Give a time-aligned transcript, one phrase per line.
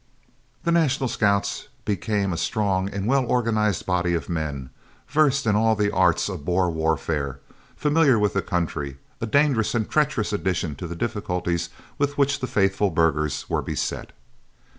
[0.63, 4.71] "The National Scouts became a strong and well organised body of men,
[5.07, 7.39] versed in all the arts of Boer warfare,
[7.75, 11.69] familiar with the country a dangerous and treacherous addition to the difficulties
[11.99, 14.11] with which the faithful burghers were beset.